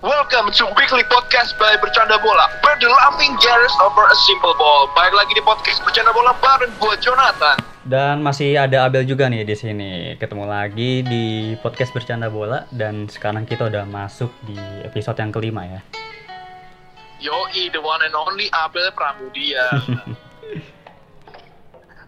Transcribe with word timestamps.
Welcome 0.00 0.48
to 0.56 0.64
Weekly 0.80 1.04
Podcast 1.12 1.60
by 1.60 1.76
Bercanda 1.76 2.16
Bola 2.24 2.48
Where 2.64 2.72
the 2.80 2.88
laughing 2.88 3.36
gathers 3.36 3.76
over 3.84 4.08
a 4.08 4.16
simple 4.24 4.56
ball 4.56 4.88
Baik 4.96 5.12
lagi 5.12 5.36
di 5.36 5.44
podcast 5.44 5.84
Bercanda 5.84 6.16
Bola 6.16 6.32
bareng 6.40 6.72
gue 6.80 6.94
Jonathan 7.04 7.60
Dan 7.84 8.24
masih 8.24 8.56
ada 8.56 8.88
Abel 8.88 9.04
juga 9.04 9.28
nih 9.28 9.44
di 9.44 9.52
sini. 9.52 10.16
Ketemu 10.16 10.48
lagi 10.48 11.04
di 11.04 11.52
podcast 11.60 11.92
bercanda 11.92 12.32
bola 12.32 12.64
dan 12.72 13.12
sekarang 13.12 13.44
kita 13.44 13.68
udah 13.68 13.84
masuk 13.84 14.32
di 14.48 14.56
episode 14.88 15.20
yang 15.20 15.32
kelima 15.32 15.68
ya. 15.68 15.80
Yoi, 17.20 17.68
the 17.68 17.80
one 17.80 18.00
and 18.00 18.16
only 18.16 18.48
Abel 18.56 18.88
Pramudia 18.96 19.68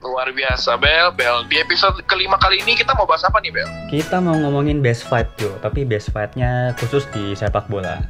Luar 0.03 0.34
biasa, 0.34 0.75
Bel. 0.82 1.14
Bel, 1.14 1.46
di 1.46 1.62
episode 1.62 2.03
kelima 2.11 2.35
kali 2.35 2.59
ini 2.59 2.75
kita 2.75 2.91
mau 2.98 3.07
bahas 3.07 3.23
apa 3.23 3.39
nih, 3.39 3.55
Bel? 3.55 3.71
Kita 3.87 4.18
mau 4.18 4.35
ngomongin 4.35 4.82
best 4.82 5.07
fight 5.07 5.30
Jo, 5.39 5.55
tapi 5.62 5.86
best 5.86 6.11
fightnya 6.11 6.75
khusus 6.82 7.07
di 7.14 7.39
sepak 7.39 7.71
bola. 7.71 8.03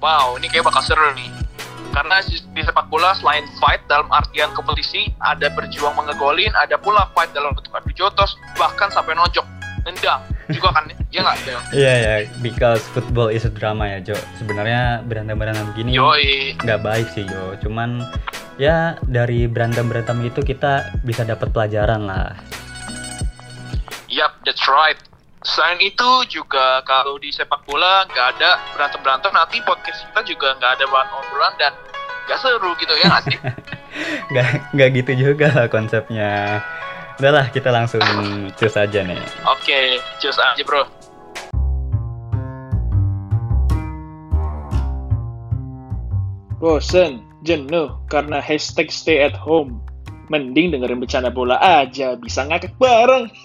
Wow, 0.00 0.40
ini 0.40 0.48
kayak 0.48 0.64
bakal 0.64 0.80
seru 0.80 1.12
nih. 1.12 1.28
Karena 1.92 2.18
di 2.26 2.62
sepak 2.64 2.88
bola 2.88 3.12
selain 3.14 3.44
fight 3.60 3.84
dalam 3.86 4.08
artian 4.10 4.50
kompetisi, 4.56 5.12
ada 5.20 5.52
berjuang 5.52 5.94
mengegolin, 5.94 6.50
ada 6.56 6.80
pula 6.80 7.12
fight 7.12 7.30
dalam 7.36 7.52
bentuk 7.52 7.70
adu 7.70 7.92
jotos, 7.92 8.34
bahkan 8.56 8.88
sampai 8.88 9.14
nojok, 9.14 9.46
nendang 9.84 10.33
juga 10.50 10.68
kan? 10.74 10.84
ya 11.08 11.20
nggak, 11.22 11.36
Bel? 11.46 11.60
Iya 11.72 11.92
ya, 11.94 12.14
because 12.42 12.82
football 12.92 13.30
is 13.30 13.46
a 13.46 13.52
drama 13.52 13.86
ya 13.88 13.98
Jo. 14.02 14.16
Sebenarnya 14.36 15.00
berantem-berantem 15.06 15.72
gini 15.78 15.96
nggak 16.60 16.80
baik 16.82 17.06
sih 17.14 17.24
Jo. 17.24 17.56
Cuman 17.62 18.02
ya 18.58 18.98
dari 19.06 19.46
berantem-berantem 19.46 20.20
itu 20.26 20.40
kita 20.42 20.98
bisa 21.02 21.22
dapat 21.22 21.50
pelajaran 21.50 22.06
lah. 22.06 22.34
Yap, 24.10 24.38
that's 24.46 24.66
right. 24.70 24.98
Selain 25.44 25.76
itu 25.84 26.10
juga 26.32 26.80
kalau 26.88 27.20
di 27.20 27.28
sepak 27.28 27.68
bola 27.68 28.08
nggak 28.08 28.26
ada 28.38 28.56
berantem-berantem, 28.72 29.32
nanti 29.34 29.60
podcast 29.60 30.08
kita 30.08 30.20
juga 30.24 30.56
nggak 30.56 30.72
ada 30.80 30.84
bahan 30.88 31.08
obrolan 31.12 31.54
dan 31.60 31.72
nggak 32.24 32.38
seru 32.40 32.72
gitu 32.80 32.94
ya 32.96 33.06
nggak 33.12 33.24
sih? 33.28 33.38
Nggak 34.34 34.74
nggak 34.74 34.88
gitu 34.98 35.12
juga 35.14 35.46
lah 35.54 35.66
konsepnya. 35.70 36.58
Udahlah 37.14 37.46
kita 37.54 37.70
langsung 37.70 38.02
cus 38.58 38.74
aja 38.74 39.06
nih. 39.06 39.20
Oke, 39.46 40.02
cus 40.18 40.34
aja 40.34 40.62
bro. 40.66 40.82
Bosen, 46.58 47.22
jenuh 47.46 47.94
karena 48.10 48.42
hashtag 48.42 48.90
stay 48.90 49.22
at 49.22 49.36
home. 49.38 49.78
Mending 50.32 50.74
dengerin 50.74 50.98
bercanda 50.98 51.30
bola 51.30 51.60
aja, 51.60 52.18
bisa 52.18 52.42
ngakak 52.48 52.74
bareng. 52.82 53.30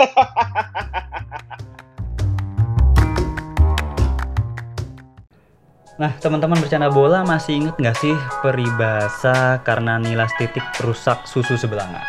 Nah, 5.99 6.15
teman-teman 6.15 6.55
bercanda 6.63 6.87
bola 6.87 7.27
masih 7.27 7.59
inget 7.59 7.75
nggak 7.75 7.99
sih 7.99 8.15
peribahasa 8.39 9.59
karena 9.67 9.99
nilas 9.99 10.31
titik 10.39 10.63
rusak 10.79 11.27
susu 11.27 11.59
sebelanga? 11.59 11.99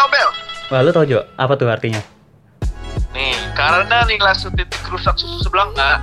Tau, 0.00 0.08
Bel. 0.08 0.32
Wah, 0.72 0.80
lu 0.80 0.96
tau 0.96 1.04
Jo, 1.04 1.20
apa 1.36 1.60
tuh 1.60 1.68
artinya? 1.68 2.00
Nih, 3.12 3.36
karena 3.52 4.00
nilai 4.08 4.32
titik 4.32 4.80
rusak 4.88 5.12
susu 5.20 5.44
sebelah 5.44 5.68
nggak, 5.76 5.98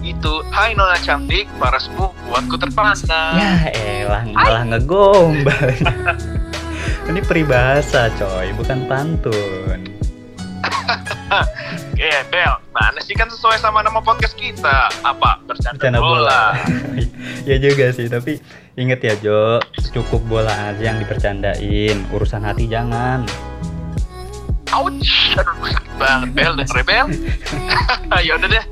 itu 0.00 0.40
Hai 0.48 0.72
Nona 0.72 0.96
cantik, 1.04 1.44
parasmu 1.60 2.08
buatku 2.24 2.56
terpana. 2.56 3.36
Ya 3.36 3.68
elah, 3.76 4.24
malah 4.32 4.64
ngegombal. 4.64 5.76
Ini 7.12 7.20
peribahasa 7.28 8.08
coy, 8.16 8.48
bukan 8.56 8.88
pantun. 8.88 9.92
Eh, 12.00 12.20
Bel, 12.32 12.54
mana 12.72 12.96
sih 13.04 13.12
kan 13.12 13.28
sesuai 13.28 13.60
sama 13.60 13.84
nama 13.84 14.00
podcast 14.00 14.40
kita? 14.40 14.88
Apa? 15.04 15.44
Bercanda, 15.44 15.76
Bercanda 15.76 16.00
bola. 16.00 16.16
bola. 16.16 16.42
ya 17.48 17.60
juga 17.60 17.92
sih, 17.92 18.08
tapi 18.08 18.40
inget 18.80 19.04
ya 19.04 19.14
Jo, 19.20 19.60
cukup 19.94 20.20
bola 20.26 20.50
aja 20.68 20.82
yang 20.84 20.98
dipercandain, 20.98 22.02
urusan 22.10 22.42
hati 22.42 22.66
jangan. 22.66 23.22
Ouch, 24.74 25.38
aduh 25.38 25.54
sakit 25.62 25.94
banget 25.94 26.28
Bel, 26.34 26.52
denger 26.58 26.76
ya, 26.76 26.84
Bel. 26.84 27.06
ya 28.26 28.32
udah 28.34 28.48
deh. 28.50 28.64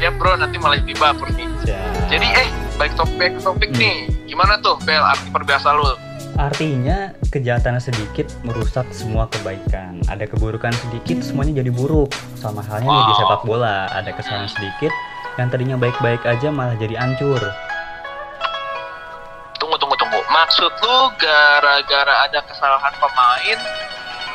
Ya 0.00 0.08
bro, 0.10 0.34
nanti 0.34 0.56
malah 0.56 0.80
jadi 0.80 0.96
baper 0.96 1.28
nih. 1.30 1.46
Siap. 1.62 2.08
Jadi 2.08 2.26
eh, 2.26 2.48
balik 2.74 2.96
topik 2.96 3.32
topik 3.38 3.70
Hmm. 3.70 3.78
nih. 3.78 3.96
Gimana 4.26 4.56
tuh 4.58 4.80
Bel 4.82 5.00
arti 5.00 5.28
perbiasa 5.28 5.68
lu? 5.70 5.92
Artinya 6.34 7.12
kejahatan 7.30 7.78
sedikit 7.78 8.26
merusak 8.42 8.88
semua 8.90 9.28
kebaikan. 9.28 10.02
Ada 10.08 10.26
keburukan 10.26 10.72
sedikit 10.74 11.22
semuanya 11.22 11.62
jadi 11.62 11.70
buruk. 11.70 12.10
Sama 12.34 12.58
halnya 12.60 12.88
nih 12.88 13.04
di 13.04 13.12
Wow. 13.12 13.20
sepak 13.20 13.40
bola, 13.44 13.86
ada 13.86 14.10
kesalahan 14.10 14.48
sedikit 14.48 14.90
yang 15.36 15.46
tadinya 15.46 15.76
baik-baik 15.76 16.24
aja 16.24 16.48
malah 16.48 16.74
jadi 16.74 16.96
hancur. 16.96 17.38
Maksud 20.54 20.70
lu 20.86 21.10
gara-gara 21.18 22.30
ada 22.30 22.38
kesalahan 22.46 22.94
pemain, 23.02 23.58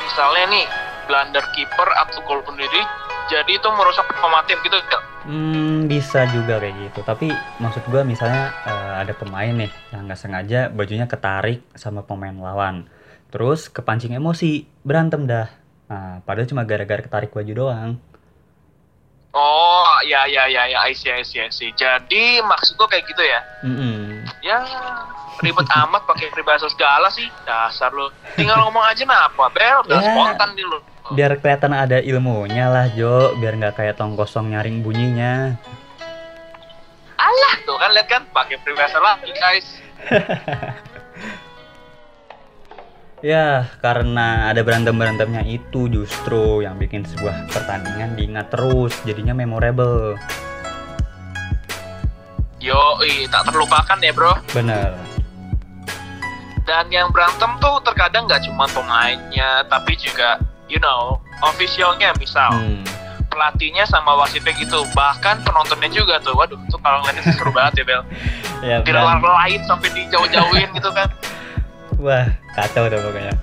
misalnya 0.04 0.52
nih 0.52 0.68
blunder 1.08 1.48
kiper 1.56 1.88
atau 1.96 2.20
gol 2.28 2.44
bunuh 2.44 2.60
diri, 2.60 2.84
jadi 3.32 3.56
itu 3.56 3.64
merusak 3.72 4.04
performa 4.04 4.44
tim 4.44 4.60
gitu? 4.60 4.76
Hmm, 5.24 5.88
bisa 5.88 6.28
juga 6.28 6.60
kayak 6.60 6.76
gitu. 6.92 7.08
Tapi 7.08 7.32
maksud 7.64 7.88
gua 7.88 8.04
misalnya 8.04 8.52
eh, 8.68 8.94
ada 9.00 9.16
pemain 9.16 9.64
nih 9.64 9.72
yang 9.96 10.12
nggak 10.12 10.20
sengaja 10.20 10.68
bajunya 10.68 11.08
ketarik 11.08 11.64
sama 11.80 12.04
pemain 12.04 12.36
lawan. 12.36 12.92
Terus 13.32 13.72
kepancing 13.72 14.12
emosi, 14.12 14.68
berantem 14.84 15.24
dah. 15.24 15.48
Nah, 15.88 16.20
padahal 16.28 16.52
cuma 16.52 16.68
gara-gara 16.68 17.00
ketarik 17.00 17.32
baju 17.32 17.54
doang. 17.56 17.96
Oh, 19.30 19.86
ya 20.04 20.26
ya 20.26 20.50
ya 20.50 20.66
ya, 20.66 20.80
I 20.82 20.92
see, 20.92 21.14
I 21.14 21.22
see, 21.22 21.38
I 21.38 21.54
see. 21.54 21.70
Jadi 21.72 22.42
maksud 22.42 22.76
lu 22.76 22.90
kayak 22.90 23.06
gitu 23.06 23.22
ya? 23.22 23.40
Mm-mm. 23.62 24.26
Ya 24.42 24.58
ribet 25.40 25.70
amat 25.72 26.04
pakai 26.04 26.28
peribahasa 26.30 26.68
segala 26.68 27.08
sih 27.08 27.24
dasar 27.48 27.96
lu 27.96 28.12
tinggal 28.36 28.60
ngomong 28.60 28.84
aja 28.84 29.08
nah 29.08 29.32
apa 29.32 29.48
bel 29.50 29.88
udah 29.88 29.96
Ya. 29.96 30.12
spontan 30.12 30.52
di 30.52 30.64
lu 30.68 30.80
biar 31.10 31.40
kelihatan 31.40 31.72
ada 31.72 31.98
ilmunya 32.04 32.68
lah 32.68 32.92
Jo 32.92 33.40
biar 33.40 33.56
nggak 33.56 33.80
kayak 33.80 33.96
tong 33.96 34.20
kosong 34.20 34.52
nyaring 34.52 34.84
bunyinya 34.84 35.56
alah 37.16 37.56
tuh 37.64 37.80
kan 37.80 37.90
lihat 37.96 38.08
kan 38.12 38.22
pakai 38.30 38.60
peribahasa 38.60 39.00
lagi 39.00 39.32
guys 39.32 39.68
ya 43.20 43.68
karena 43.84 44.48
ada 44.48 44.64
berantem 44.64 44.96
berantemnya 44.96 45.44
itu 45.44 45.92
justru 45.92 46.64
yang 46.64 46.80
bikin 46.80 47.04
sebuah 47.04 47.52
pertandingan 47.52 48.16
diingat 48.16 48.48
terus 48.52 48.96
jadinya 49.04 49.36
memorable. 49.36 50.16
Yo 52.60 53.00
tak 53.32 53.48
terlupakan 53.48 53.98
ya 54.00 54.12
bro. 54.12 54.36
Bener. 54.52 54.96
Dan 56.68 56.92
yang 56.94 57.10
berantem 57.10 57.50
tuh 57.58 57.82
terkadang 57.82 58.28
nggak 58.30 58.46
cuma 58.46 58.70
pemainnya 58.70 59.64
tapi 59.68 59.96
juga 59.96 60.40
you 60.72 60.80
know 60.80 61.20
officialnya 61.44 62.16
misal. 62.20 62.52
Hmm. 62.52 62.84
pelatihnya 63.30 63.86
sama 63.86 64.18
wasitnya 64.18 64.52
gitu. 64.58 64.84
Bahkan 64.98 65.46
penontonnya 65.46 65.88
juga 65.94 66.18
tuh. 66.18 66.34
Waduh 66.34 66.58
tuh 66.66 66.82
kalau 66.82 67.06
ngeliatnya 67.06 67.30
seru 67.38 67.54
banget 67.54 67.86
ya 67.86 67.86
bel. 67.86 68.02
Ya 68.60 68.84
dan- 68.84 69.24
direlai 69.24 69.56
sampai 69.64 69.88
dijauh-jauhin 69.96 70.68
gitu 70.76 70.92
kan 70.92 71.08
wah 72.00 72.26
kacau 72.56 72.88
dah 72.88 73.00
pokoknya 73.00 73.36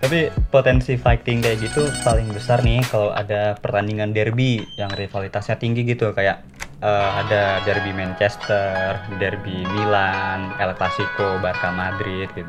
tapi 0.00 0.32
potensi 0.48 0.96
fighting 0.96 1.44
kayak 1.44 1.60
gitu 1.60 1.84
paling 2.00 2.24
besar 2.32 2.64
nih 2.64 2.80
kalau 2.88 3.12
ada 3.12 3.52
pertandingan 3.60 4.16
derby 4.16 4.64
yang 4.80 4.88
rivalitasnya 4.96 5.60
tinggi 5.60 5.84
gitu 5.84 6.16
kayak 6.16 6.40
eh, 6.80 7.10
ada 7.20 7.60
derby 7.68 7.92
Manchester, 7.92 8.96
derby 9.20 9.60
Milan, 9.76 10.56
El 10.56 10.72
Clasico, 10.72 11.36
Barca 11.44 11.68
Madrid 11.68 12.32
gitu. 12.32 12.48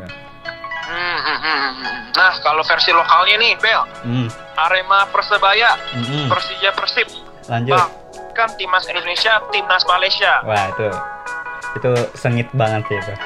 Hmm, 0.87 1.19
hmm, 1.19 1.39
hmm, 1.43 1.59
hmm. 1.75 1.95
nah 2.15 2.31
kalau 2.39 2.63
versi 2.63 2.91
lokalnya 2.91 3.35
nih 3.39 3.53
bel 3.59 3.83
Hmm, 4.03 4.27
Arema 4.59 5.07
Persebaya 5.07 5.79
mm-mm. 5.95 6.27
Persija 6.27 6.75
Persib 6.75 7.07
lanjut. 7.47 7.79
bahkan 7.79 8.49
timnas 8.59 8.83
Indonesia 8.91 9.39
timnas 9.55 9.87
Malaysia 9.87 10.43
Wah 10.43 10.67
itu 10.67 10.87
itu 11.79 11.91
sengit 12.19 12.51
banget 12.51 12.83
sih 12.91 12.99
itu. 12.99 13.13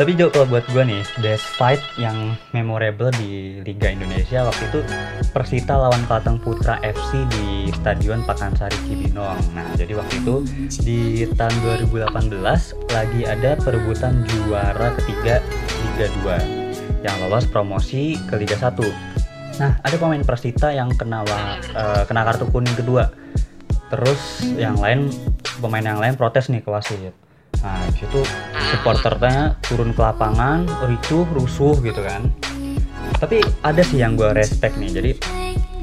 Tapi 0.00 0.16
Jo 0.16 0.32
kalau 0.32 0.48
buat 0.48 0.64
gue 0.72 0.80
nih 0.80 1.04
best 1.20 1.44
fight 1.60 1.76
yang 2.00 2.32
memorable 2.56 3.12
di 3.20 3.60
Liga 3.60 3.92
Indonesia 3.92 4.48
waktu 4.48 4.72
itu 4.72 4.80
Persita 5.36 5.76
lawan 5.76 6.00
Kalteng 6.08 6.40
Putra 6.40 6.80
FC 6.80 7.28
di 7.28 7.68
Stadion 7.68 8.24
Pakansari 8.24 8.72
Cibinong. 8.88 9.36
Nah 9.52 9.68
jadi 9.76 9.92
waktu 10.00 10.24
itu 10.24 10.40
di 10.80 11.28
tahun 11.36 11.52
2018 11.84 12.32
lagi 12.96 13.20
ada 13.28 13.60
perebutan 13.60 14.24
juara 14.24 14.96
ketiga 15.04 15.44
Liga 15.84 16.08
2 16.24 17.04
yang 17.04 17.16
lolos 17.20 17.44
promosi 17.44 18.16
ke 18.24 18.40
Liga 18.40 18.56
1. 18.56 18.80
Nah 19.60 19.84
ada 19.84 19.96
pemain 20.00 20.24
Persita 20.24 20.72
yang 20.72 20.96
kena 20.96 21.28
eh, 21.76 22.08
kena 22.08 22.24
kartu 22.24 22.48
kuning 22.48 22.72
kedua. 22.72 23.12
Terus 23.92 24.48
yang 24.56 24.80
lain 24.80 25.12
pemain 25.60 25.84
yang 25.84 26.00
lain 26.00 26.16
protes 26.16 26.48
nih 26.48 26.64
ke 26.64 26.72
wasit. 26.72 27.12
Nah, 27.60 27.84
situ 27.92 28.24
supporternya 28.72 29.60
turun 29.64 29.92
ke 29.92 30.00
lapangan, 30.00 30.64
ricuh, 30.88 31.28
rusuh 31.36 31.76
gitu 31.84 32.00
kan. 32.00 32.24
Tapi 33.20 33.44
ada 33.60 33.84
sih 33.84 34.00
yang 34.00 34.16
gue 34.16 34.32
respect 34.32 34.80
nih. 34.80 34.90
Jadi 34.90 35.10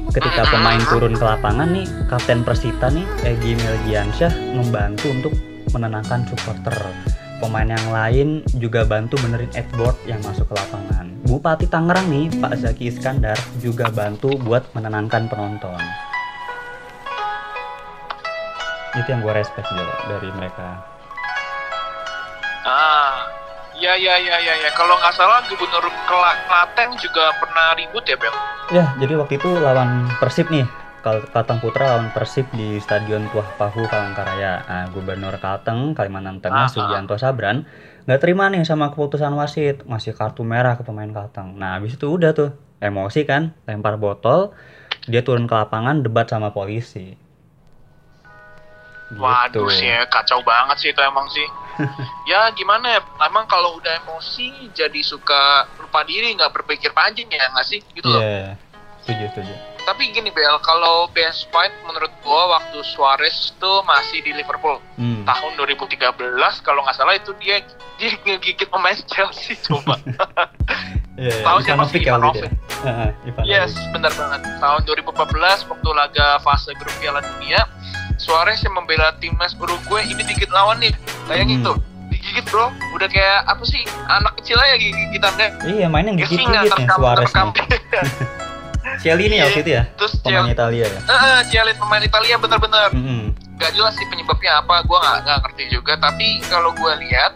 ketika 0.08 0.48
pemain 0.48 0.80
turun 0.88 1.14
ke 1.14 1.24
lapangan 1.24 1.68
nih 1.68 1.86
kapten 2.08 2.40
Persita 2.42 2.88
nih 2.88 3.04
Egi 3.28 3.54
Melgiansyah 3.60 4.32
membantu 4.56 5.06
untuk 5.12 5.34
menenangkan 5.70 6.24
supporter 6.26 6.74
pemain 7.38 7.68
yang 7.68 7.88
lain 7.92 8.28
juga 8.56 8.82
bantu 8.88 9.20
benerin 9.20 9.52
headboard 9.54 9.94
yang 10.08 10.18
masuk 10.24 10.48
ke 10.48 10.54
lapangan 10.56 11.12
Bupati 11.28 11.68
Tangerang 11.68 12.08
nih 12.08 12.32
Pak 12.40 12.56
Zaki 12.56 12.88
Iskandar 12.88 13.36
juga 13.60 13.92
bantu 13.92 14.34
buat 14.40 14.66
menenangkan 14.72 15.28
penonton 15.28 15.78
itu 18.96 19.08
yang 19.12 19.20
gue 19.20 19.34
respect 19.36 19.68
juga 19.68 19.94
dari 20.08 20.30
mereka 20.34 20.97
Ah, 22.68 23.24
ya 23.72 23.96
ya 23.96 24.20
ya 24.20 24.36
ya 24.36 24.54
ya. 24.60 24.70
Kalau 24.76 24.92
nggak 25.00 25.14
salah 25.16 25.40
Gubernur 25.48 25.88
Klaten 26.04 26.90
juga 27.00 27.32
pernah 27.40 27.72
ribut 27.72 28.04
ya 28.04 28.16
Bel. 28.20 28.34
Ya, 28.68 28.84
jadi 29.00 29.16
waktu 29.16 29.40
itu 29.40 29.48
lawan 29.56 30.04
Persib 30.20 30.52
nih. 30.52 30.68
Kal- 31.00 31.24
Kalteng 31.32 31.62
Putra 31.62 31.96
lawan 31.96 32.12
Persib 32.12 32.44
di 32.52 32.76
Stadion 32.76 33.24
Tuah 33.32 33.48
Pahu 33.56 33.88
Palangkaraya. 33.88 34.60
Nah, 34.68 34.84
Gubernur 34.92 35.32
Kalteng 35.40 35.96
Kalimantan 35.96 36.44
Tengah 36.44 36.66
Ah, 36.66 36.68
Sugianto 36.68 37.16
Sabran 37.16 37.64
nggak 38.04 38.20
terima 38.20 38.48
nih 38.52 38.64
sama 38.64 38.92
keputusan 38.92 39.32
wasit, 39.32 39.84
ngasih 39.88 40.12
kartu 40.12 40.44
merah 40.44 40.76
ke 40.76 40.84
pemain 40.84 41.08
Kalteng. 41.08 41.56
Nah, 41.56 41.80
habis 41.80 41.96
itu 41.96 42.08
udah 42.08 42.36
tuh 42.36 42.52
emosi 42.84 43.24
kan, 43.24 43.56
lempar 43.64 43.96
botol, 43.96 44.52
dia 45.08 45.24
turun 45.24 45.48
ke 45.48 45.54
lapangan 45.56 46.04
debat 46.04 46.28
sama 46.28 46.52
polisi. 46.52 47.16
Gitu. 49.08 49.24
Waduh 49.24 49.72
sih 49.72 49.88
ya, 49.88 50.04
kacau 50.04 50.44
banget 50.44 50.76
sih 50.76 50.88
itu 50.92 51.00
emang 51.00 51.24
sih. 51.32 51.48
Ya 52.24 52.50
gimana 52.52 52.98
ya, 52.98 53.00
emang 53.24 53.46
kalau 53.46 53.76
udah 53.76 54.02
emosi 54.02 54.70
jadi 54.72 55.00
suka 55.00 55.66
lupa 55.78 56.02
diri, 56.02 56.34
nggak 56.34 56.50
berpikir 56.52 56.90
panjang 56.90 57.26
ya 57.26 57.48
nggak 57.50 57.66
sih? 57.66 57.80
Gitu 57.92 58.06
loh. 58.06 58.20
Iya, 58.20 58.54
setuju 59.02 59.24
setuju. 59.32 59.54
Tapi 59.82 60.12
gini 60.12 60.28
Bel, 60.28 60.52
kalau 60.60 61.08
best 61.10 61.48
fight 61.48 61.72
menurut 61.82 62.12
gua 62.20 62.60
waktu 62.60 62.84
Suarez 62.84 63.56
tuh 63.56 63.80
masih 63.82 64.20
di 64.20 64.36
Liverpool 64.36 64.76
Hmm. 65.00 65.24
tahun 65.24 65.56
2013 65.56 66.12
kalau 66.60 66.84
nggak 66.84 66.92
salah 66.92 67.14
itu 67.14 67.32
dia 67.40 67.64
dia 67.96 68.12
ngegigit 68.18 68.68
pemain 68.68 68.98
Chelsea 69.06 69.56
coba. 69.64 69.96
Iya, 71.18 71.34
iya. 71.34 71.42
Tahu 71.42 71.58
siapa 71.66 71.82
sih? 71.90 71.98
ya 71.98 72.14
Ivanovic. 72.14 72.46
Ivanovic. 73.26 73.42
Yes, 73.42 73.74
benar 73.90 74.14
banget. 74.14 74.38
Tahun 74.62 74.80
2014 74.86 75.66
waktu 75.66 75.88
laga 75.90 76.38
fase 76.38 76.70
grup 76.78 76.94
Piala 77.02 77.18
Dunia, 77.18 77.58
Suarez 78.14 78.62
yang 78.62 78.78
membela 78.78 79.10
timnas 79.18 79.58
Uruguay 79.58 80.06
ini 80.06 80.22
dikit 80.22 80.46
lawan 80.54 80.78
nih. 80.78 80.94
Bayangin 81.28 81.60
Hmm. 81.60 81.68
tuh, 81.68 81.76
digigit 82.08 82.44
bro. 82.46 82.72
Udah 82.90 83.06
kayak 83.06 83.44
apa 83.44 83.62
sih? 83.62 83.84
Anak 84.08 84.32
kecil 84.38 84.56
aja 84.56 84.74
gigitannya. 84.74 85.48
Iya, 85.62 85.86
mainnya 85.86 86.12
Ya 86.16 86.24
gigit 86.24 86.40
gigit 86.42 86.72
terkam 86.72 86.98
Suarez. 86.98 87.32
Ciali 88.98 89.24
nih 89.26 89.36
Iya. 89.36 89.44
waktu 89.46 89.60
itu 89.60 89.70
ya, 89.70 89.82
Terus 89.94 90.12
pemain 90.18 90.42
Cial, 90.42 90.50
Italia 90.50 90.86
ya. 90.88 91.00
eh, 91.00 91.40
Cialit 91.46 91.76
pemain 91.78 92.02
Italia 92.02 92.34
bener-bener. 92.36 92.90
Mm-mm. 92.90 93.22
Gak 93.54 93.70
jelas 93.72 93.94
sih 93.94 94.06
penyebabnya 94.08 94.58
apa, 94.58 94.82
gua 94.82 94.98
nggak 94.98 95.16
nggak 95.22 95.38
ngerti 95.40 95.62
juga. 95.68 95.92
Tapi 95.96 96.26
kalau 96.44 96.70
gua 96.72 96.96
lihat, 96.96 97.32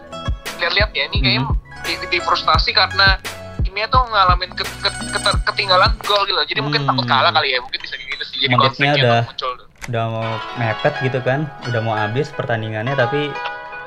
lihat-lihat 0.56 0.91
ya 0.91 1.03
ini 1.06 1.19
kayaknya 1.19 1.43
Hmm. 1.44 1.55
di, 1.83 1.93
di 2.09 2.19
frustasi 2.19 2.71
karena 2.73 3.15
timnya 3.61 3.87
tuh 3.87 4.03
ngalamin 4.05 4.50
ke- 4.53 4.67
ke- 4.81 4.97
keter- 5.12 5.43
ketinggalan 5.44 5.91
gol 6.00 6.23
gitu. 6.25 6.39
Jadi 6.49 6.61
mungkin 6.61 6.83
Hmm. 6.83 6.89
takut 6.89 7.06
kalah 7.06 7.31
kali 7.31 7.49
ya, 7.49 7.59
mungkin 7.59 7.79
bisa 7.79 7.94
kayak 7.94 8.11
gitu 8.11 8.25
sih. 8.25 8.37
Jadi 8.41 8.49
Menitnya 8.49 8.67
konfliknya 8.67 8.93
udah- 8.97 9.25
muncul. 9.25 9.53
udah 9.83 10.05
mau 10.09 10.27
mepet 10.56 10.94
gitu 11.00 11.19
kan 11.21 11.41
udah 11.65 11.81
mau 11.81 11.94
habis 11.97 12.31
pertandingannya 12.31 12.94
tapi 12.97 13.35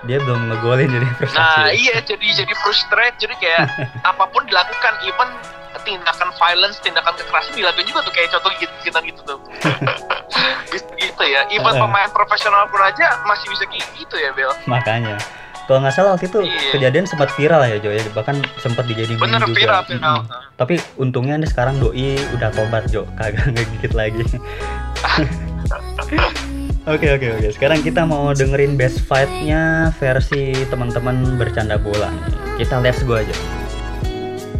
dia 0.05 0.17
belum 0.17 0.49
ngegolin 0.49 0.89
jadi 0.89 1.07
frustasi 1.17 1.41
Nah 1.59 1.69
iya 1.69 1.95
jadi 1.99 2.27
jadi 2.45 2.53
frustrate 2.57 3.17
jadi 3.17 3.35
kayak 3.37 3.61
apa 4.09 4.23
pun 4.29 4.45
dilakukan 4.45 4.93
even 5.03 5.29
tindakan 5.83 6.33
violence 6.41 6.81
tindakan 6.81 7.13
kekerasan 7.13 7.53
dilakukan 7.53 7.85
juga 7.85 7.99
tuh 8.01 8.09
kayak 8.09 8.33
contoh 8.33 8.49
gitu 8.57 8.73
gitu, 8.81 8.97
gitu 9.05 9.21
tuh. 9.21 9.37
Bisa 10.65 10.89
gitu 10.97 11.23
ya. 11.23 11.45
Even 11.51 11.77
pemain 11.77 12.09
profesional 12.09 12.65
pun 12.65 12.81
aja 12.81 13.21
masih 13.21 13.45
bisa 13.53 13.69
kayak 13.69 13.85
gitu 13.93 14.17
ya 14.17 14.33
Bel. 14.33 14.49
Makanya. 14.65 15.13
Kalau 15.65 15.81
nggak 15.81 15.93
salah 15.93 16.13
waktu 16.13 16.25
itu 16.25 16.41
Iya. 16.41 16.71
kejadian 16.73 17.05
sempat 17.05 17.29
viral 17.33 17.61
ya 17.69 17.77
Jo 17.77 17.93
ya. 17.93 18.01
Bahkan 18.13 18.33
sempat 18.57 18.85
dijadiin 18.85 19.17
bener 19.17 19.41
juga. 19.41 19.53
viral 19.53 19.81
viral. 19.83 20.17
Mm-mm. 20.25 20.41
tapi 20.57 20.73
untungnya 20.97 21.37
nih 21.37 21.49
sekarang 21.49 21.77
doi 21.77 22.17
udah 22.33 22.49
tobat 22.49 22.89
Jo. 22.89 23.05
Kagak 23.13 23.45
ngegigit 23.53 23.93
lagi 23.93 24.25
Oke 26.85 27.09
oke 27.09 27.41
oke. 27.41 27.49
Sekarang 27.49 27.81
kita 27.81 28.05
mau 28.05 28.29
dengerin 28.29 28.77
best 28.77 29.01
fight-nya 29.09 29.89
versi 29.97 30.53
teman-teman 30.69 31.33
bercanda 31.33 31.81
bola 31.81 32.13
nih. 32.13 32.61
Kita 32.61 32.77
let's 32.77 33.01
go 33.01 33.17
aja. 33.17 33.33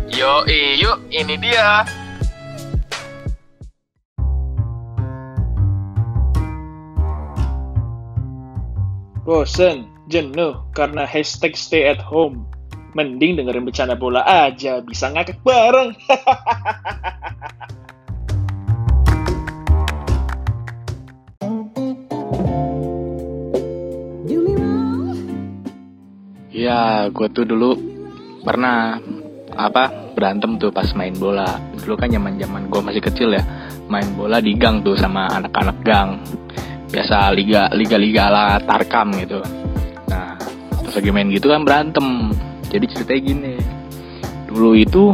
yo 0.10 0.42
yuk 0.50 1.06
ini 1.14 1.38
dia 1.38 1.86
Bosen, 9.22 9.86
jenuh 10.10 10.66
karena 10.74 11.06
hashtag 11.06 11.54
stay 11.54 11.86
at 11.86 12.02
home. 12.02 12.50
Mending 12.98 13.38
dengerin 13.38 13.70
bercanda 13.70 13.94
bola 13.94 14.26
aja, 14.26 14.82
bisa 14.82 15.14
ngakak 15.14 15.38
bareng. 15.46 15.94
Ya, 26.66 27.14
gue 27.14 27.30
tuh 27.30 27.46
dulu 27.46 27.78
pernah 28.42 28.98
apa 29.54 30.10
berantem 30.18 30.58
tuh 30.58 30.74
pas 30.74 30.90
main 30.98 31.14
bola. 31.14 31.62
Dulu 31.78 31.94
kan 31.94 32.10
zaman 32.10 32.42
zaman 32.42 32.74
gue 32.74 32.82
masih 32.82 33.06
kecil 33.06 33.38
ya, 33.38 33.46
main 33.86 34.10
bola 34.18 34.42
di 34.42 34.58
gang 34.58 34.82
tuh 34.82 34.98
sama 34.98 35.30
anak-anak 35.30 35.78
gang. 35.86 36.26
Biasa 36.90 37.30
liga 37.38 37.70
liga 37.70 38.02
liga 38.02 38.34
ala 38.34 38.58
Tarkam 38.66 39.14
gitu. 39.14 39.46
Nah, 40.10 40.42
pas 40.82 40.94
lagi 40.98 41.10
main 41.14 41.30
gitu 41.30 41.54
kan 41.54 41.62
berantem. 41.62 42.34
Jadi 42.74 42.86
ceritanya 42.90 43.22
gini. 43.22 43.56
Dulu 44.50 44.74
itu, 44.74 45.14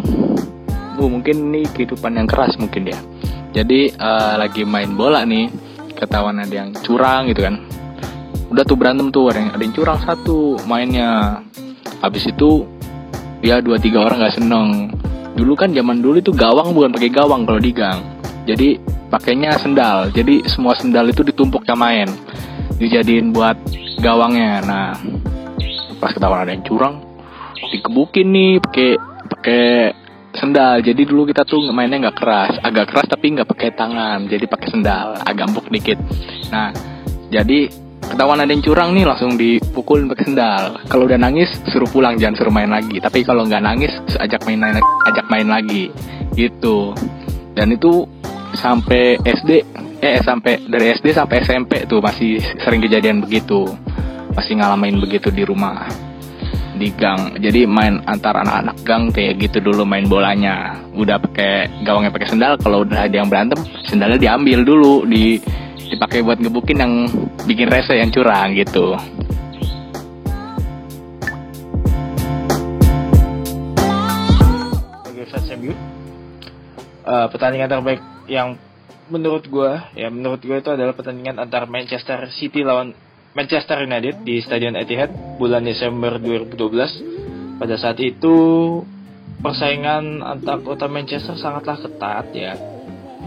bu 0.95 1.03
mungkin 1.11 1.51
ini 1.51 1.67
kehidupan 1.67 2.15
yang 2.15 2.31
keras 2.31 2.55
mungkin 2.55 2.95
ya. 2.95 2.99
Jadi 3.51 3.91
eh, 3.91 4.33
lagi 4.39 4.63
main 4.63 4.95
bola 4.95 5.27
nih, 5.27 5.51
ketahuan 5.99 6.39
ada 6.39 6.55
yang 6.63 6.71
curang 6.79 7.27
gitu 7.27 7.43
kan 7.43 7.80
udah 8.51 8.63
tuh 8.67 8.75
berantem 8.75 9.07
tuh 9.15 9.31
ada 9.31 9.39
yang, 9.39 9.51
ada 9.55 9.63
yang 9.63 9.73
curang 9.73 9.99
satu 10.03 10.59
mainnya. 10.67 11.39
Habis 12.03 12.27
itu 12.27 12.67
ya 13.39 13.63
dua 13.63 13.79
tiga 13.79 14.03
orang 14.03 14.19
nggak 14.19 14.35
seneng. 14.35 14.91
Dulu 15.39 15.55
kan 15.55 15.71
zaman 15.71 16.03
dulu 16.03 16.19
itu 16.19 16.35
gawang 16.35 16.75
bukan 16.75 16.91
pakai 16.91 17.09
gawang 17.09 17.47
kalau 17.47 17.61
di 17.63 17.71
gang. 17.71 18.03
Jadi 18.43 18.75
pakainya 19.07 19.55
sendal. 19.55 20.11
Jadi 20.11 20.43
semua 20.51 20.75
sendal 20.75 21.07
itu 21.07 21.23
ditumpuk 21.23 21.63
yang 21.63 21.79
main. 21.79 22.09
Dijadiin 22.75 23.31
buat 23.31 23.55
gawangnya. 24.03 24.59
Nah 24.67 24.91
pas 26.03 26.11
ketahuan 26.11 26.43
ada 26.43 26.51
yang 26.51 26.65
curang 26.67 26.99
dikebukin 27.71 28.27
nih 28.27 28.51
pakai 28.59 28.91
pakai 29.31 29.65
sendal. 30.35 30.83
Jadi 30.83 31.07
dulu 31.07 31.23
kita 31.23 31.47
tuh 31.47 31.71
mainnya 31.71 32.09
nggak 32.09 32.17
keras. 32.19 32.59
Agak 32.59 32.91
keras 32.91 33.07
tapi 33.07 33.31
nggak 33.31 33.47
pakai 33.47 33.69
tangan. 33.71 34.27
Jadi 34.27 34.43
pakai 34.43 34.67
sendal. 34.67 35.15
Agak 35.23 35.47
empuk 35.47 35.71
dikit. 35.71 35.95
Nah 36.51 36.75
jadi 37.31 37.71
ketahuan 38.01 38.41
ada 38.41 38.51
yang 38.51 38.63
curang 38.65 38.89
nih 38.97 39.05
langsung 39.05 39.37
dipukulin 39.37 40.09
pakai 40.09 40.25
sendal. 40.25 40.63
Kalau 40.89 41.03
udah 41.05 41.19
nangis 41.21 41.49
suruh 41.69 41.89
pulang 41.89 42.17
jangan 42.17 42.35
suruh 42.37 42.53
main 42.53 42.69
lagi. 42.69 42.97
Tapi 42.97 43.21
kalau 43.21 43.45
nggak 43.45 43.63
nangis 43.63 43.93
ajak 44.17 44.41
main 44.49 44.81
ajak 45.07 45.25
main 45.29 45.47
lagi. 45.47 45.93
Gitu. 46.33 46.95
Dan 47.53 47.75
itu 47.75 48.07
sampai 48.57 49.19
SD 49.21 49.63
eh 50.01 50.17
sampai 50.25 50.65
dari 50.65 50.97
SD 50.97 51.13
sampai 51.13 51.45
SMP 51.45 51.85
tuh 51.85 52.01
masih 52.01 52.41
sering 52.65 52.81
kejadian 52.81 53.21
begitu. 53.21 53.69
Masih 54.33 54.57
ngalamin 54.57 54.97
begitu 54.97 55.29
di 55.29 55.43
rumah 55.43 55.85
di 56.81 56.89
gang. 56.97 57.37
Jadi 57.37 57.69
main 57.69 58.01
antar 58.09 58.41
anak-anak 58.41 58.81
gang 58.81 59.13
kayak 59.13 59.37
gitu 59.37 59.61
dulu 59.61 59.85
main 59.85 60.09
bolanya. 60.09 60.81
Udah 60.97 61.21
pakai 61.21 61.85
gawangnya 61.85 62.09
pakai 62.09 62.33
sendal 62.33 62.57
kalau 62.57 62.81
udah 62.81 63.05
ada 63.05 63.15
yang 63.21 63.29
berantem 63.29 63.61
sendalnya 63.85 64.17
diambil 64.17 64.65
dulu 64.65 65.05
di 65.05 65.37
dipakai 65.89 66.21
buat 66.21 66.37
ngebukin 66.37 66.77
yang 66.77 66.93
bikin 67.49 67.67
rese 67.71 67.97
yang 67.97 68.13
curang 68.13 68.53
gitu 68.53 68.93
eh, 77.11 77.27
pertandingan 77.27 77.69
terbaik 77.69 78.01
yang 78.31 78.55
menurut 79.11 79.43
gue, 79.43 79.71
ya 79.99 80.07
menurut 80.07 80.39
gue 80.39 80.55
itu 80.55 80.71
adalah 80.71 80.95
pertandingan 80.95 81.43
antara 81.43 81.67
Manchester 81.67 82.31
City 82.31 82.63
lawan 82.63 82.95
Manchester 83.35 83.83
United 83.83 84.23
di 84.23 84.39
Stadion 84.39 84.79
Etihad 84.79 85.11
bulan 85.35 85.67
Desember 85.67 86.15
2012. 86.19 87.59
Pada 87.59 87.75
saat 87.77 87.99
itu 87.99 88.35
persaingan 89.43 90.23
antar 90.23 90.63
kota 90.63 90.87
Manchester 90.87 91.35
sangatlah 91.35 91.77
ketat 91.77 92.25
ya. 92.31 92.53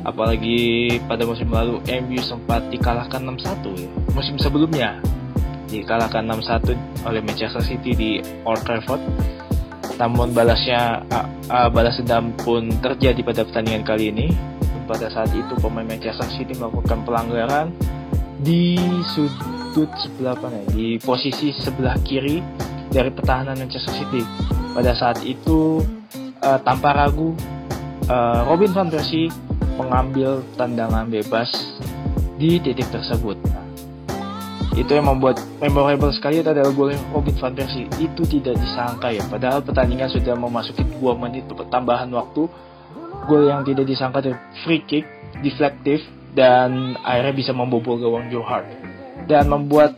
Apalagi 0.02 0.98
pada 1.06 1.22
musim 1.22 1.48
lalu 1.48 1.78
MU 1.86 2.20
sempat 2.20 2.66
dikalahkan 2.68 3.22
6-1 3.22 3.78
ya. 3.78 3.88
Musim 4.12 4.36
sebelumnya 4.36 4.98
dikalahkan 5.70 6.26
6-1 6.26 6.74
oleh 7.06 7.20
Manchester 7.22 7.62
City 7.62 7.92
di 7.94 8.10
Old 8.42 8.66
Trafford. 8.66 9.00
Namun 9.94 10.34
balasnya 10.34 11.06
uh, 11.14 11.26
uh, 11.48 11.68
balas 11.70 11.94
dendam 12.02 12.34
pun 12.42 12.66
terjadi 12.82 13.22
pada 13.22 13.46
pertandingan 13.46 13.84
kali 13.86 14.10
ini. 14.10 14.28
pada 14.84 15.08
saat 15.08 15.32
itu 15.32 15.56
pemain 15.64 15.88
Manchester 15.88 16.28
City 16.28 16.52
melakukan 16.60 17.08
pelanggaran 17.08 17.72
di 18.44 18.76
sudut 19.16 19.88
sebelah 19.96 20.36
mana 20.36 20.60
ya? 20.60 20.64
di 20.76 20.86
posisi 21.00 21.56
sebelah 21.56 21.96
kiri 22.04 22.44
dari 22.92 23.08
pertahanan 23.08 23.56
Manchester 23.56 23.96
City 23.96 24.20
pada 24.76 24.92
saat 24.92 25.24
itu 25.24 25.80
uh, 26.44 26.58
tanpa 26.60 26.92
ragu 26.92 27.32
uh, 28.12 28.44
Robin 28.44 28.70
van 28.76 28.92
Persie 28.92 29.32
mengambil 29.74 30.42
tendangan 30.54 31.06
bebas 31.10 31.50
di 32.38 32.58
titik 32.62 32.86
tersebut. 32.90 33.38
Nah, 33.50 33.64
itu 34.74 34.90
yang 34.90 35.06
membuat 35.06 35.38
memorable 35.62 36.10
sekali 36.10 36.42
itu 36.42 36.50
adalah 36.50 36.74
gol 36.74 36.90
Robin 37.14 37.34
van 37.38 37.54
Persie. 37.54 37.86
Itu 38.02 38.26
tidak 38.26 38.58
disangka 38.58 39.14
ya. 39.14 39.22
Padahal 39.30 39.62
pertandingan 39.62 40.10
sudah 40.10 40.34
memasuki 40.34 40.82
2 40.98 41.22
menit 41.22 41.46
tambahan 41.70 42.10
waktu. 42.10 42.50
Gol 43.30 43.48
yang 43.48 43.62
tidak 43.62 43.86
disangka 43.86 44.18
dari 44.20 44.36
free 44.66 44.82
kick 44.82 45.06
deflective 45.46 46.02
dan 46.34 46.98
akhirnya 47.06 47.34
bisa 47.34 47.52
membobol 47.54 47.96
gawang 48.02 48.26
Joe 48.34 48.42
Hart. 48.42 48.66
Dan 49.30 49.46
membuat 49.46 49.94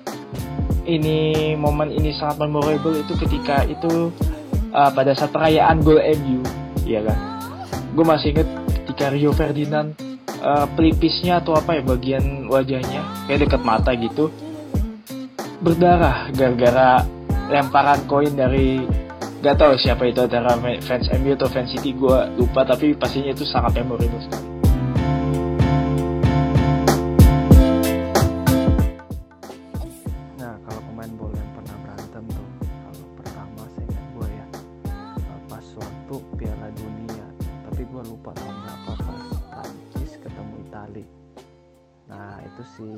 ini 0.86 1.56
momen 1.58 1.90
ini 1.90 2.14
sangat 2.14 2.44
memorable 2.44 2.94
itu 2.94 3.16
ketika 3.18 3.66
itu 3.66 4.12
uh, 4.70 4.90
pada 4.92 5.16
saat 5.16 5.32
perayaan 5.32 5.80
gol 5.80 5.98
MU 5.98 6.44
ya 6.84 7.00
kan? 7.02 7.18
Gue 7.96 8.04
masih 8.04 8.36
inget 8.36 8.48
ketika 8.96 9.12
Rio 9.12 9.28
Ferdinand 9.36 9.92
uh, 10.40 10.64
pelipisnya 10.72 11.44
atau 11.44 11.52
apa 11.52 11.76
ya 11.76 11.84
bagian 11.84 12.48
wajahnya 12.48 13.28
kayak 13.28 13.44
dekat 13.44 13.60
mata 13.60 13.92
gitu. 13.92 14.32
Berdarah 15.60 16.32
gara-gara 16.32 17.04
lemparan 17.52 18.08
koin 18.08 18.32
dari 18.32 18.88
gak 19.44 19.60
tau 19.60 19.76
siapa 19.76 20.08
itu 20.08 20.24
antara 20.24 20.56
fans 20.80 21.12
MU 21.20 21.36
atau 21.36 21.52
fans 21.52 21.76
City 21.76 21.92
gue 21.92 22.40
lupa 22.40 22.64
tapi 22.64 22.96
pastinya 22.96 23.36
itu 23.36 23.44
sangat 23.44 23.84
memorable 23.84 24.16
sekali 24.24 24.56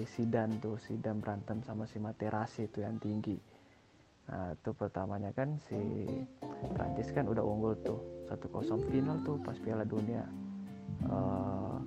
Sidan 0.06 0.62
tuh 0.62 0.78
Sidan 0.78 1.18
berantem 1.18 1.64
sama 1.66 1.88
si 1.88 1.98
Materazzi 1.98 2.68
itu 2.68 2.84
yang 2.84 3.00
tinggi. 3.02 3.34
Nah 4.28 4.52
itu 4.52 4.70
pertamanya 4.76 5.32
kan 5.32 5.56
si 5.66 5.78
Prancis 6.76 7.08
kan 7.16 7.24
udah 7.26 7.40
unggul 7.40 7.72
tuh 7.80 7.98
1-0 8.28 8.92
final 8.92 9.16
tuh 9.24 9.40
pas 9.40 9.56
Piala 9.56 9.88
Dunia. 9.88 10.22
Uh, 10.98 11.78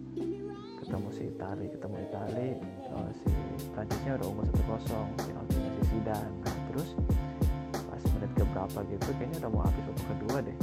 ketemu 0.82 1.10
si 1.14 1.24
Itali 1.28 1.68
ketemu 1.68 1.96
Itali 2.10 2.50
uh, 2.96 3.12
si 3.12 3.30
Prancisnya 3.76 4.18
udah 4.18 4.28
unggul 4.32 4.48
1-0 4.50 5.28
penaltinya 5.28 5.70
si 5.78 5.84
Sidan 5.92 6.30
nah 6.42 6.56
terus 6.72 6.90
pas 7.74 8.02
menit 8.18 8.32
ke 8.34 8.44
berapa 8.56 8.80
gitu 8.90 9.08
kayaknya 9.20 9.38
udah 9.46 9.52
mau 9.52 9.64
habis 9.68 9.84
babak 9.86 10.06
kedua 10.16 10.38
deh. 10.42 10.58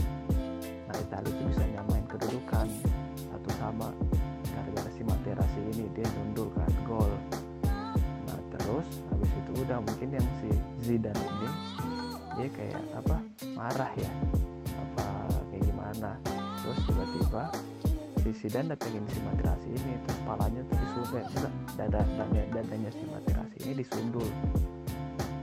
Nah 0.91 0.97
Itali 0.99 1.29
itu 1.31 1.43
bisa 1.47 1.63
nyamain 1.71 2.07
kedudukan 2.11 2.67
satu 3.31 3.51
sama 3.61 3.89
gara-gara 4.51 4.91
si 4.91 5.03
Materazzi 5.07 5.61
ini 5.77 5.87
dia 5.95 6.09
nundul 6.19 6.51
udah 9.65 9.79
mungkin 9.83 10.09
yang 10.15 10.27
si 10.39 10.51
Zidane 10.87 11.19
ini 11.19 11.49
dia 12.39 12.49
kayak 12.55 12.83
apa 12.95 13.17
marah 13.59 13.93
ya. 13.99 14.11
Apa 14.79 15.07
kayak 15.51 15.63
gimana? 15.67 16.11
Terus 16.63 16.79
tiba-tiba 16.87 17.43
si 18.23 18.31
Zidane 18.47 18.75
datengin 18.75 19.05
si 19.11 19.19
Materazzi 19.27 19.69
ini 19.73 19.93
terus 20.07 20.19
palanya 20.23 20.61
tuh 20.71 20.77
disundul 20.79 21.23
enggak 21.27 21.49
dada 21.75 22.01
dadanya, 22.07 22.43
dadanya 22.55 22.91
si 22.95 23.05
Materazzi 23.11 23.57
ini 23.67 23.73
disundul. 23.83 24.29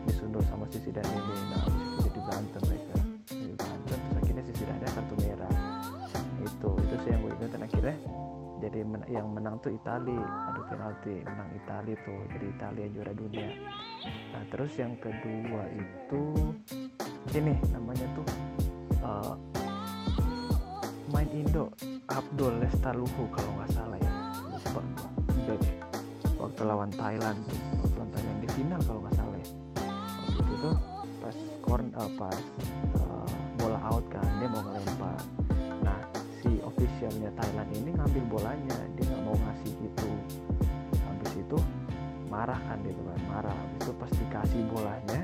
Disundul 0.07 0.43
sama 0.47 0.63
si 0.71 0.79
Zidane 0.79 1.11
ini. 1.11 1.35
Nah 1.51 1.64
jadi 8.75 8.91
men 8.91 9.07
yang 9.07 9.31
menang 9.31 9.55
tuh 9.63 9.71
Itali. 9.71 10.19
Adu 10.19 10.61
penalti 10.67 11.23
menang 11.23 11.47
Itali 11.55 11.95
tuh. 12.03 12.19
Jadi 12.27 12.45
Italia 12.51 12.85
juara 12.91 13.13
dunia. 13.15 13.47
Nah 14.35 14.43
terus 14.51 14.75
yang 14.75 14.99
kedua 14.99 15.63
itu 15.71 16.51
ini 17.31 17.55
namanya 17.71 18.03
tuh 18.19 18.27
uh, 18.99 19.33
main 21.07 21.31
Indo 21.31 21.71
Abdul 22.11 22.59
Lestaluhu 22.59 23.31
kalau 23.31 23.47
nggak 23.63 23.71
salah 23.71 23.95
ya. 23.95 24.11
Lupa. 24.43 24.81
Back 25.47 25.63
waktu 26.35 26.61
lawan 26.67 26.91
Thailand 26.91 27.39
tuh 27.47 27.59
waktu 27.79 27.95
lawan 27.95 28.11
Thailand 28.11 28.37
di 28.43 28.49
final 28.59 28.79
kalau 28.83 28.99
nggak 29.07 29.15
salah 29.15 29.37
ya. 29.39 29.47
Waktu 30.19 30.41
itu 30.43 30.55
tuh 30.59 30.75
pas 31.23 31.37
corn 31.63 31.87
uh, 31.95 32.11
pas 32.19 32.43
uh, 32.99 33.29
bola 33.55 33.79
out 33.87 34.03
kan 34.11 34.27
dia 34.43 34.51
mau 34.51 34.67
bolanya 38.35 38.75
dia 38.99 39.03
nggak 39.07 39.23
mau 39.23 39.35
ngasih 39.39 39.71
gitu 39.79 40.11
habis 41.07 41.31
itu 41.39 41.57
marah 42.27 42.59
kan 42.67 42.77
dia 42.83 42.91
kan 42.91 43.21
marah. 43.31 43.55
Habis 43.55 43.79
itu 43.79 43.91
pas 43.95 44.11
dikasih 44.11 44.61
bolanya 44.67 45.21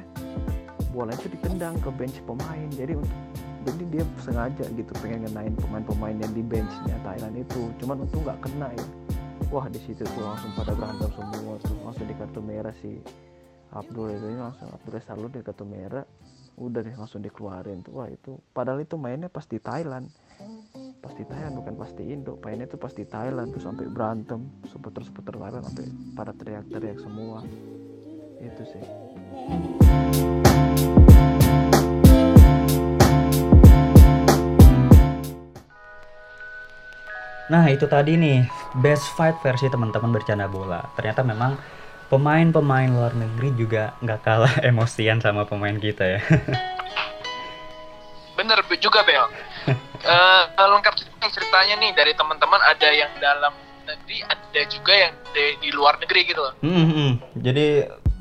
bola 0.91 1.12
itu 1.15 1.27
ditendang 1.32 1.75
ke 1.84 1.89
bench 1.91 2.24
pemain. 2.24 2.68
Jadi 2.72 2.96
untuk 2.96 3.20
jadi 3.62 3.84
dia 3.94 4.03
sengaja 4.24 4.65
gitu 4.74 4.91
pengen 5.03 5.27
ngenain 5.27 5.53
pemain-pemain 5.60 6.18
yang 6.18 6.34
di 6.34 6.44
benchnya 6.44 6.96
Thailand 7.03 7.36
itu. 7.36 7.62
Cuman 7.84 8.08
untung 8.08 8.24
nggak 8.24 8.39
kena 8.41 8.72
ya. 8.72 8.86
Wah 9.51 9.68
di 9.68 9.80
situ 9.84 10.08
tuh 10.08 10.24
langsung 10.24 10.51
pada 10.56 10.72
berantem 10.72 11.12
semua 11.12 11.60
tuh. 11.60 11.77
Langsung 11.84 12.08
di 12.08 12.15
kartu 12.15 12.39
merah 12.39 12.74
si 12.80 12.98
Abdul 13.75 14.15
itu 14.15 14.27
langsung 14.39 14.72
Abdul 14.72 15.03
selalu 15.03 15.25
di 15.36 15.39
kartu 15.44 15.68
merah. 15.68 16.08
Udah 16.56 16.80
deh 16.80 16.96
langsung 16.96 17.20
dikeluarin 17.20 17.84
tuh. 17.84 17.91
Wah 18.00 18.08
itu 18.08 18.39
padahal 18.56 18.82
itu 18.82 18.96
mainnya 18.96 19.27
pas 19.27 19.44
di 19.44 19.60
Thailand 19.60 20.08
pasti 21.01 21.25
Thailand 21.25 21.58
bukan 21.58 21.75
pasti 21.81 22.03
Indo. 22.13 22.38
Mainnya 22.46 22.70
tuh 22.70 22.77
pasti 22.77 23.01
Thailand 23.10 23.50
tuh 23.50 23.62
sampai 23.62 23.89
berantem. 23.89 24.46
Supporter 24.70 25.01
Thailand 25.01 25.65
sampai 25.65 25.86
pada 26.13 26.31
teriak-teriak 26.38 27.01
semua. 27.01 27.41
Itu 28.38 28.63
sih. 28.70 28.84
Nah 37.51 37.67
itu 37.67 37.84
tadi 37.89 38.15
nih 38.15 38.48
best 38.79 39.03
fight 39.17 39.36
versi 39.41 39.67
teman-teman 39.67 40.13
bercanda 40.13 40.46
bola. 40.46 40.86
Ternyata 40.96 41.25
memang 41.25 41.58
pemain-pemain 42.13 42.88
luar 42.93 43.17
negeri 43.17 43.50
juga 43.58 43.98
nggak 44.05 44.22
kalah 44.22 44.53
emosian 44.70 45.17
sama 45.17 45.50
pemain 45.50 45.75
kita 45.81 46.05
ya. 46.05 46.22
Bener 48.38 48.62
juga 48.77 49.01
Bel 49.01 49.50
uh, 50.05 50.43
lengkap 50.58 50.93
ceritanya 51.31 51.75
nih 51.79 51.91
dari 51.93 52.13
teman-teman 52.17 52.60
ada 52.62 52.89
yang 52.89 53.12
dalam 53.22 53.53
negeri 53.86 54.17
ada 54.25 54.62
juga 54.70 54.93
yang 54.93 55.13
di, 55.34 55.46
di 55.60 55.70
luar 55.74 55.98
negeri 56.00 56.22
gitu 56.27 56.41
loh. 56.41 56.53
Hmm, 56.62 56.88
hmm. 56.88 57.12
Jadi 57.41 57.67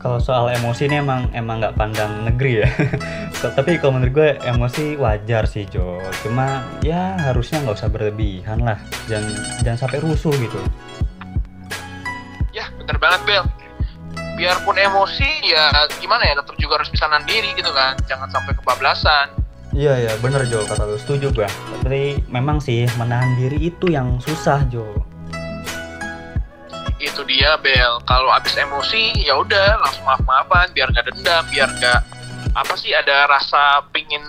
kalau 0.01 0.17
soal 0.17 0.49
emosi 0.57 0.89
ini 0.89 1.05
emang 1.05 1.29
emang 1.37 1.61
nggak 1.61 1.77
pandang 1.77 2.25
negeri 2.25 2.65
ya. 2.65 2.69
Tapi 3.57 3.77
kalau 3.77 4.01
menurut 4.01 4.13
gue 4.17 4.31
emosi 4.49 4.97
wajar 4.97 5.45
sih 5.45 5.69
Jo. 5.69 6.01
Cuma 6.25 6.65
ya 6.81 7.21
harusnya 7.21 7.61
nggak 7.61 7.77
usah 7.77 7.91
berlebihan 7.93 8.65
lah. 8.65 8.81
Jangan 9.07 9.33
jangan 9.61 9.79
sampai 9.87 9.99
rusuh 10.01 10.33
gitu. 10.41 10.61
Ya 12.57 12.73
bener 12.81 12.97
banget 12.97 13.21
Bel. 13.29 13.45
Biarpun 14.41 14.81
emosi 14.81 15.53
ya 15.53 15.69
gimana 16.01 16.25
ya 16.25 16.33
tetap 16.41 16.57
juga 16.57 16.81
harus 16.81 16.89
bisa 16.89 17.05
nandiri 17.05 17.53
gitu 17.53 17.69
kan. 17.77 18.01
Jangan 18.09 18.33
sampai 18.33 18.57
kebablasan 18.57 19.40
Iya 19.71 20.03
iya 20.03 20.13
bener 20.19 20.43
Jo 20.51 20.67
kata 20.67 20.83
lu 20.83 20.99
setuju 20.99 21.31
gua. 21.31 21.47
Tapi 21.87 22.19
memang 22.27 22.59
sih 22.59 22.91
menahan 22.99 23.39
diri 23.39 23.71
itu 23.71 23.87
yang 23.87 24.19
susah 24.19 24.67
Jo. 24.67 24.83
Itu 26.99 27.23
dia 27.25 27.55
Bel. 27.63 28.03
Kalau 28.05 28.35
abis 28.35 28.59
emosi 28.59 29.23
ya 29.23 29.39
udah 29.39 29.79
langsung 29.79 30.05
maaf 30.05 30.23
maafan 30.27 30.69
biar 30.75 30.91
gak 30.91 31.07
dendam 31.07 31.47
biar 31.55 31.71
gak 31.79 32.03
apa 32.51 32.75
sih 32.75 32.91
ada 32.91 33.31
rasa 33.31 33.87
pingin 33.95 34.23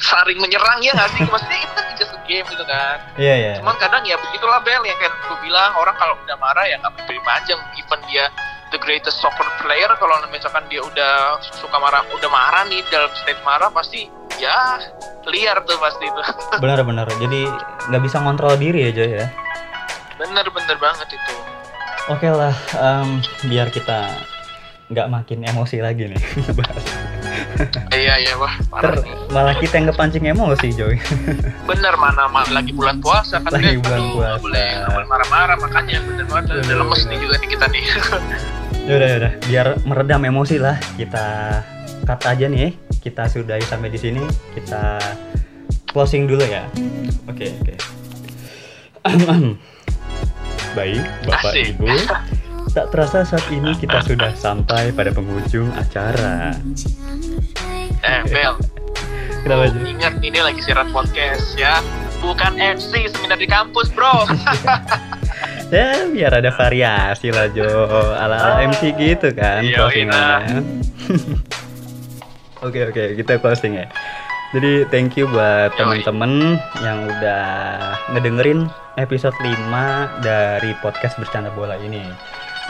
saring 0.00 0.38
menyerang 0.38 0.78
ya 0.78 0.94
nggak 0.94 1.10
sih 1.18 1.26
maksudnya 1.26 1.58
itu 1.58 1.72
kan 1.74 1.86
just 1.98 2.14
a 2.14 2.20
game 2.30 2.46
gitu 2.46 2.64
kan 2.70 2.96
iya 3.18 3.26
yeah, 3.26 3.36
iya 3.36 3.46
yeah. 3.50 3.54
cuman 3.58 3.74
kadang 3.82 4.02
ya 4.06 4.14
begitulah 4.14 4.62
Bel 4.62 4.82
yang 4.86 4.94
kayak 5.02 5.10
gue 5.26 5.38
bilang 5.42 5.74
orang 5.74 5.96
kalau 5.98 6.14
udah 6.22 6.38
marah 6.38 6.62
ya 6.70 6.78
nggak 6.78 6.94
beri 7.02 7.18
panjang 7.26 7.58
even 7.74 8.00
dia 8.06 8.30
the 8.72 8.80
greatest 8.80 9.20
soccer 9.20 9.44
player 9.60 9.92
kalau 10.00 10.16
misalkan 10.32 10.64
dia 10.72 10.80
udah 10.80 11.36
suka 11.60 11.76
marah 11.76 12.02
udah 12.08 12.30
marah 12.32 12.64
nih 12.66 12.80
dalam 12.88 13.12
state 13.12 13.38
marah 13.44 13.68
pasti 13.68 14.08
ya 14.40 14.80
liar 15.28 15.60
tuh 15.68 15.76
pasti 15.76 16.08
itu. 16.08 16.22
Benar-benar 16.64 17.06
jadi 17.20 17.52
nggak 17.92 18.02
bisa 18.02 18.18
ngontrol 18.24 18.56
diri 18.56 18.88
aja 18.88 19.04
ya? 19.04 19.26
Bener-bener 20.16 20.76
banget 20.80 21.12
itu. 21.12 21.32
Oke 22.10 22.26
okay 22.26 22.30
lah 22.32 22.56
um, 22.80 23.20
biar 23.46 23.68
kita 23.70 24.10
nggak 24.90 25.08
makin 25.12 25.44
emosi 25.44 25.84
lagi 25.84 26.08
nih. 26.08 26.20
Bahas 26.56 26.84
iya 27.96 28.18
iya 28.20 28.34
wah 28.36 28.52
Ter, 28.80 29.04
malah 29.32 29.56
kita 29.56 29.78
yang 29.80 29.86
kepancing 29.92 30.24
emosi 30.26 30.72
Joy. 30.72 30.96
Bener 31.70 31.94
mana 32.00 32.28
mana 32.28 32.48
lagi 32.48 32.72
bulan 32.72 32.98
puasa 33.04 33.40
kan 33.40 33.52
Lagi 33.52 33.78
bulan 33.80 34.00
Aduh, 34.00 34.12
puasa. 34.16 34.40
boleh 34.40 34.68
marah-marah 35.06 35.56
makanya. 35.60 35.98
Bener 36.02 36.24
banget 36.28 36.44
udah 36.50 36.64
Bener, 36.64 36.76
lemes 36.82 37.00
bener. 37.04 37.10
nih 37.12 37.18
juga 37.20 37.34
nih 37.38 37.48
kita 37.52 37.66
nih 37.68 37.84
Yaudah 38.82 39.08
yaudah 39.14 39.32
biar 39.46 39.66
meredam 39.86 40.22
emosi 40.26 40.58
lah. 40.58 40.74
Kita 40.98 41.58
cut 42.02 42.20
aja 42.26 42.46
nih. 42.50 42.74
Kita 42.98 43.30
sudahi 43.30 43.62
sampai 43.62 43.90
di 43.94 43.98
sini. 43.98 44.22
Kita 44.58 44.98
closing 45.90 46.26
dulu 46.26 46.42
ya. 46.42 46.66
Oke 47.30 47.54
oke. 47.62 47.74
Baik 50.72 51.04
bapak 51.28 51.52
Asik. 51.52 51.76
ibu. 51.78 51.86
Tak 52.72 52.88
terasa 52.88 53.20
saat 53.28 53.44
ini 53.52 53.76
kita 53.76 54.00
sudah 54.00 54.32
sampai 54.32 54.90
pada 54.90 55.12
penghujung 55.12 55.68
acara. 55.76 56.56
Eh 58.02 58.22
Bel. 58.26 58.56
Kenapa 59.42 59.74
ingat 59.84 60.22
ini 60.22 60.38
lagi 60.38 60.62
siaran 60.62 60.88
podcast 60.90 61.54
ya. 61.54 61.82
Bukan 62.22 62.54
MC 62.56 63.10
seminar 63.10 63.34
di 63.34 63.50
kampus 63.50 63.90
bro 63.90 64.22
ya 65.72 66.04
biar 66.06 66.32
ada 66.38 66.52
variasi 66.52 67.32
lah 67.32 67.48
Jo. 67.48 67.88
Ala 68.14 68.36
ala 68.36 68.68
MC 68.68 68.92
gitu 68.94 69.32
kan 69.32 69.64
Iya, 69.64 69.76
closingannya. 69.80 70.60
Oke 72.62 72.78
oke 72.86 73.18
kita 73.18 73.42
closing 73.42 73.74
ya. 73.74 73.90
Jadi 74.54 74.86
thank 74.86 75.18
you 75.18 75.26
buat 75.26 75.74
Yoi. 75.74 75.78
temen-temen 75.82 76.62
yang 76.78 77.10
udah 77.10 77.42
ngedengerin 78.14 78.70
episode 78.94 79.34
5 79.42 79.50
dari 80.22 80.70
podcast 80.78 81.18
bercanda 81.18 81.50
bola 81.58 81.74
ini. 81.82 82.06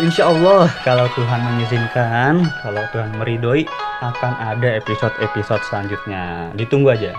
Insya 0.01 0.33
Allah 0.33 0.73
kalau 0.89 1.05
Tuhan 1.13 1.45
mengizinkan 1.45 2.41
kalau 2.65 2.81
Tuhan 2.97 3.13
meridoi 3.21 3.69
akan 4.01 4.33
ada 4.41 4.81
episode-episode 4.81 5.61
selanjutnya. 5.69 6.49
Ditunggu 6.57 6.97
aja 6.97 7.13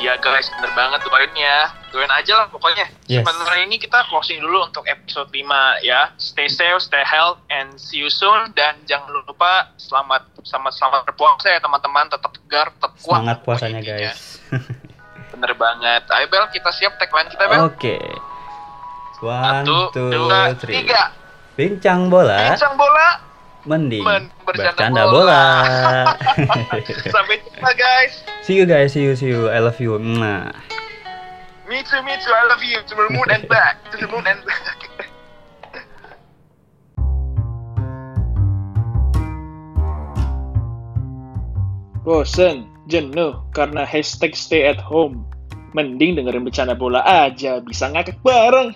iya 0.00 0.16
guys 0.18 0.48
bener 0.56 0.72
banget 0.72 1.00
doain 1.04 1.32
ya 1.36 1.68
doain 1.90 2.10
aja 2.14 2.32
lah 2.38 2.46
pokoknya. 2.48 2.86
Yes. 3.10 3.26
sebenarnya 3.26 3.66
ini 3.66 3.76
kita 3.82 4.06
closing 4.06 4.38
dulu 4.38 4.70
untuk 4.70 4.86
episode 4.86 5.28
5 5.28 5.42
ya. 5.82 6.14
Stay 6.16 6.46
safe 6.46 6.78
stay 6.80 7.02
health 7.02 7.42
and 7.50 7.74
see 7.76 8.00
you 8.00 8.08
soon. 8.08 8.54
Dan 8.54 8.78
jangan 8.86 9.10
lupa 9.26 9.74
selamat 9.76 10.22
selamat 10.46 10.72
selamat 10.78 11.00
berpuasa 11.10 11.50
ya 11.50 11.60
teman-teman. 11.60 12.06
Tetap 12.08 12.30
tegar 12.30 12.66
tetap 12.70 12.92
kuat. 13.02 13.20
Semangat 13.20 13.38
puasanya 13.42 13.80
guys. 13.82 14.38
Bener 15.34 15.52
banget. 15.58 16.02
Ayo 16.14 16.26
Bel 16.30 16.46
kita 16.54 16.70
siap 16.70 16.94
tagline 16.96 17.28
kita 17.28 17.44
Bel. 17.50 17.60
Oke. 17.66 17.98
One, 19.20 19.68
satu 19.68 19.92
two, 19.92 20.08
dua 20.08 20.56
three. 20.56 20.80
tiga. 20.80 21.12
Bincang 21.58 22.08
bola, 22.08 22.56
bincang 22.56 22.72
bola 22.72 23.29
mending 23.64 24.00
Men- 24.04 24.32
bercanda 24.44 24.72
bercanda 24.72 25.02
bola. 25.08 25.20
bola. 25.20 25.44
sampai 27.14 27.36
jumpa 27.44 27.70
guys 27.76 28.12
see 28.40 28.56
you 28.56 28.64
guys, 28.64 28.90
see 28.92 29.04
you, 29.04 29.12
see 29.14 29.28
you. 29.30 29.46
I 29.52 29.60
love 29.60 29.78
you. 29.78 29.94
Mwah. 30.00 30.50
me 31.68 31.84
too 31.86 32.00
me 32.02 32.18
too 32.18 32.32
I 32.32 32.44
love 32.50 32.64
you 32.64 32.80
to 32.82 32.92
the 32.96 33.06
moon 33.12 33.28
and 33.30 33.44
back 33.52 33.78
to 33.92 33.96
the 34.00 34.08
moon 34.10 34.26
and 34.26 34.40
back 34.42 34.78
Bosen, 42.00 42.64
jenuh 42.88 43.44
karena 43.52 43.84
hashtag 43.84 44.32
stay 44.34 44.66
at 44.66 44.80
home. 44.80 45.22
Mending 45.70 46.18
dengerin 46.18 46.42
bercanda 46.42 46.74
bola 46.74 47.04
aja, 47.06 47.62
bisa 47.62 47.86
ngakak 47.86 48.18
bareng. 48.26 48.74